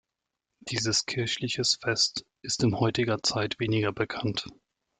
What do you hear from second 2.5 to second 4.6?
in heutiger Zeit weniger bekannt.